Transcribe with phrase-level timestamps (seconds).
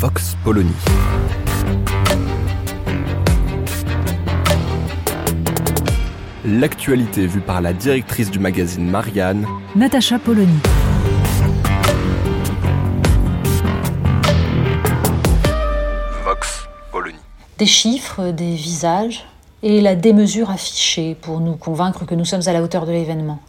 [0.00, 0.70] Vox Polony.
[6.44, 10.54] L'actualité vue par la directrice du magazine Marianne, Natacha Polony.
[16.24, 17.18] Vox Polony.
[17.58, 19.26] Des chiffres, des visages
[19.64, 23.40] et la démesure affichée pour nous convaincre que nous sommes à la hauteur de l'événement.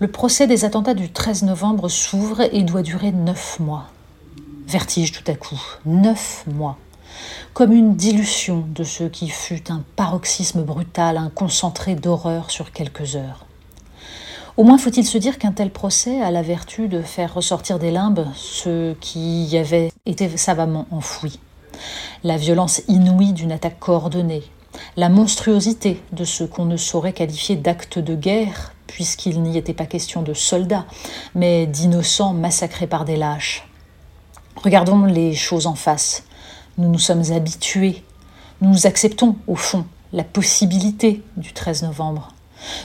[0.00, 3.93] Le procès des attentats du 13 novembre s'ouvre et doit durer neuf mois.
[4.66, 6.78] Vertige tout à coup, neuf mois.
[7.52, 13.14] Comme une dilution de ce qui fut un paroxysme brutal, un concentré d'horreur sur quelques
[13.14, 13.46] heures.
[14.56, 17.90] Au moins faut-il se dire qu'un tel procès a la vertu de faire ressortir des
[17.90, 21.40] limbes ce qui y avait été savamment enfoui.
[22.22, 24.44] La violence inouïe d'une attaque coordonnée,
[24.96, 29.86] la monstruosité de ce qu'on ne saurait qualifier d'acte de guerre, puisqu'il n'y était pas
[29.86, 30.86] question de soldats,
[31.34, 33.68] mais d'innocents massacrés par des lâches.
[34.64, 36.22] Regardons les choses en face.
[36.78, 38.02] Nous nous sommes habitués,
[38.62, 39.84] nous acceptons au fond
[40.14, 42.28] la possibilité du 13 novembre.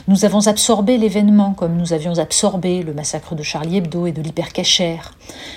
[0.06, 4.20] Nous avons absorbé l'événement comme nous avions absorbé le massacre de Charlie Hebdo et de
[4.20, 4.98] l'hypercacher,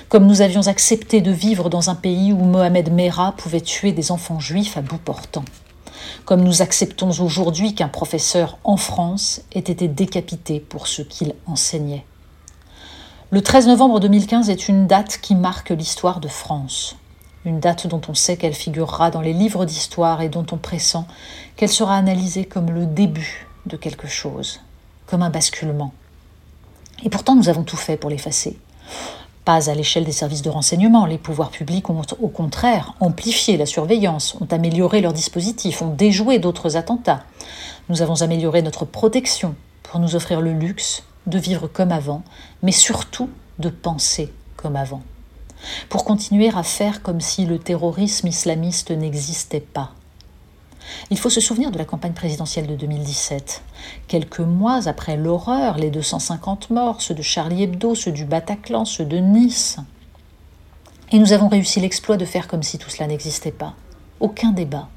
[0.08, 4.10] comme nous avions accepté de vivre dans un pays où Mohamed Merah pouvait tuer des
[4.10, 5.44] enfants juifs à bout portant,
[6.24, 12.06] comme nous acceptons aujourd'hui qu'un professeur en France ait été décapité pour ce qu'il enseignait.
[13.34, 16.98] Le 13 novembre 2015 est une date qui marque l'histoire de France.
[17.46, 21.04] Une date dont on sait qu'elle figurera dans les livres d'histoire et dont on pressent
[21.56, 24.62] qu'elle sera analysée comme le début de quelque chose,
[25.08, 25.94] comme un basculement.
[27.04, 28.60] Et pourtant, nous avons tout fait pour l'effacer.
[29.46, 31.08] Pas à l'échelle des services de renseignement.
[31.08, 36.38] Les pouvoirs publics ont au contraire amplifié la surveillance, ont amélioré leurs dispositifs, ont déjoué
[36.38, 37.24] d'autres attentats.
[37.90, 42.24] Nous avons amélioré notre protection pour nous offrir le luxe de vivre comme avant,
[42.62, 43.30] mais surtout
[43.60, 45.02] de penser comme avant.
[45.90, 49.92] Pour continuer à faire comme si le terrorisme islamiste n'existait pas.
[51.10, 53.62] Il faut se souvenir de la campagne présidentielle de 2017.
[54.08, 59.06] Quelques mois après l'horreur, les 250 morts, ceux de Charlie Hebdo, ceux du Bataclan, ceux
[59.06, 59.78] de Nice.
[61.12, 63.76] Et nous avons réussi l'exploit de faire comme si tout cela n'existait pas.
[64.20, 64.90] Aucun débat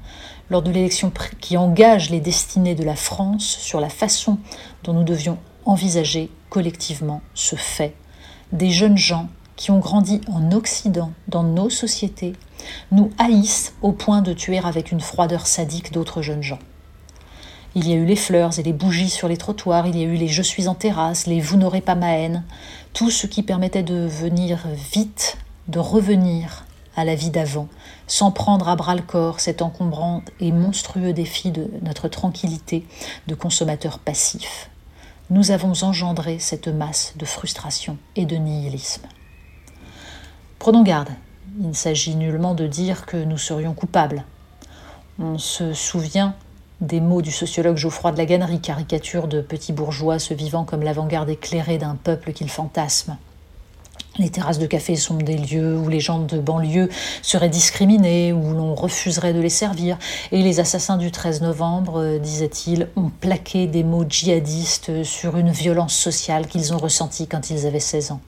[0.49, 1.11] lors de l'élection
[1.41, 4.37] qui engage les destinées de la France sur la façon
[4.83, 5.37] dont nous devions
[5.67, 7.93] envisager collectivement ce fait.
[8.51, 12.33] Des jeunes gens qui ont grandi en Occident, dans nos sociétés,
[12.91, 16.59] nous haïssent au point de tuer avec une froideur sadique d'autres jeunes gens.
[17.75, 20.07] Il y a eu les fleurs et les bougies sur les trottoirs, il y a
[20.07, 22.43] eu les je suis en terrasse, les vous n'aurez pas ma haine,
[22.93, 27.67] tout ce qui permettait de venir vite, de revenir à la vie d'avant,
[28.07, 32.85] sans prendre à bras le corps cet encombrant et monstrueux défi de notre tranquillité
[33.27, 34.69] de consommateurs passifs
[35.29, 39.07] nous avons engendré cette masse de frustration et de nihilisme.
[40.59, 41.09] Prenons garde,
[41.59, 44.23] il ne s'agit nullement de dire que nous serions coupables.
[45.19, 46.35] On se souvient
[46.81, 50.83] des mots du sociologue Geoffroy de la Gannerie, caricature de petits bourgeois se vivant comme
[50.83, 53.17] l'avant-garde éclairée d'un peuple qu'il fantasme.
[54.19, 56.89] Les terrasses de café sont des lieux où les gens de banlieue
[57.21, 59.97] seraient discriminés, où l'on refuserait de les servir.
[60.31, 65.51] Et les assassins du 13 novembre, euh, disait-il, ont plaqué des mots djihadistes sur une
[65.51, 68.21] violence sociale qu'ils ont ressentie quand ils avaient 16 ans.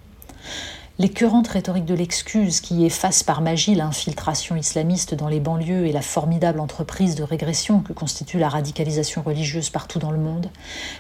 [1.02, 6.02] L'écœurante rhétorique de l'excuse qui efface par magie l'infiltration islamiste dans les banlieues et la
[6.02, 10.50] formidable entreprise de régression que constitue la radicalisation religieuse partout dans le monde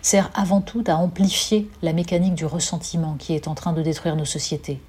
[0.01, 4.15] sert avant tout à amplifier la mécanique du ressentiment qui est en train de détruire
[4.15, 4.79] nos sociétés.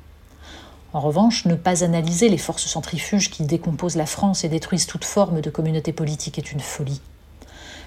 [0.92, 5.04] En revanche, ne pas analyser les forces centrifuges qui décomposent la France et détruisent toute
[5.04, 7.00] forme de communauté politique est une folie.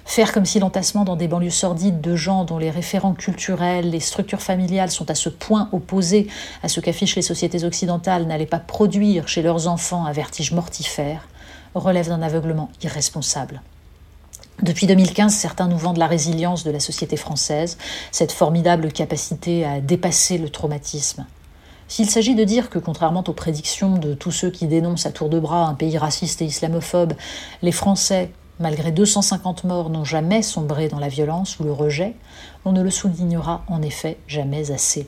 [0.06, 4.00] Faire comme si l'entassement dans des banlieues sordides de gens dont les référents culturels, les
[4.00, 6.28] structures familiales sont à ce point opposés
[6.62, 11.28] à ce qu'affichent les sociétés occidentales n'allait pas produire chez leurs enfants un vertige mortifère
[11.74, 13.62] relève d'un aveuglement irresponsable.
[14.62, 17.78] Depuis 2015, certains nous vendent la résilience de la société française,
[18.12, 21.26] cette formidable capacité à dépasser le traumatisme.
[21.88, 25.30] S'il s'agit de dire que, contrairement aux prédictions de tous ceux qui dénoncent à tour
[25.30, 27.14] de bras un pays raciste et islamophobe,
[27.62, 32.16] les Français Malgré 250 morts n'ont jamais sombré dans la violence ou le rejet,
[32.66, 35.08] on ne le soulignera en effet jamais assez.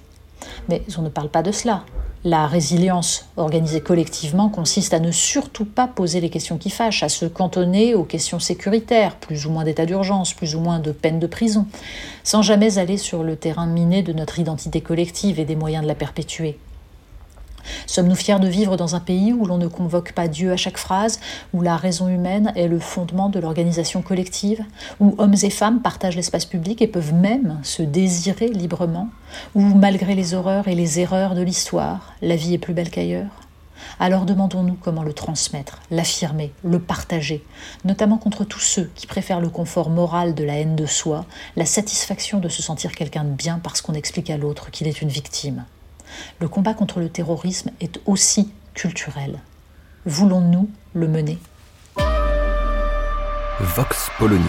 [0.67, 1.83] Mais on ne parle pas de cela.
[2.23, 7.09] La résilience organisée collectivement consiste à ne surtout pas poser les questions qui fâchent, à
[7.09, 11.19] se cantonner aux questions sécuritaires, plus ou moins d'état d'urgence, plus ou moins de peine
[11.19, 11.67] de prison,
[12.23, 15.87] sans jamais aller sur le terrain miné de notre identité collective et des moyens de
[15.87, 16.57] la perpétuer.
[17.87, 20.77] Sommes-nous fiers de vivre dans un pays où l'on ne convoque pas Dieu à chaque
[20.77, 21.19] phrase,
[21.53, 24.63] où la raison humaine est le fondement de l'organisation collective,
[24.99, 29.09] où hommes et femmes partagent l'espace public et peuvent même se désirer librement,
[29.53, 33.45] où malgré les horreurs et les erreurs de l'histoire, la vie est plus belle qu'ailleurs?
[33.99, 37.43] Alors demandons-nous comment le transmettre, l'affirmer, le partager,
[37.83, 41.25] notamment contre tous ceux qui préfèrent le confort moral de la haine de soi,
[41.55, 45.01] la satisfaction de se sentir quelqu'un de bien parce qu'on explique à l'autre qu'il est
[45.01, 45.65] une victime.
[46.39, 49.39] Le combat contre le terrorisme est aussi culturel.
[50.05, 51.37] Voulons-nous le mener?
[53.59, 54.43] Vox Polony.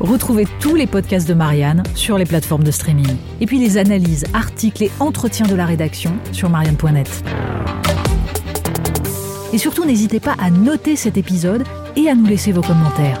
[0.00, 3.16] Retrouvez tous les podcasts de Marianne sur les plateformes de streaming.
[3.40, 7.24] Et puis les analyses, articles et entretiens de la rédaction sur marianne.net.
[9.52, 11.62] Et surtout, n'hésitez pas à noter cet épisode
[11.96, 13.20] et à nous laisser vos commentaires.